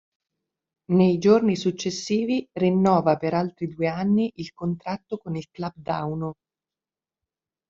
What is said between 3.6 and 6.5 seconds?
due anni il contratto con il club dauno.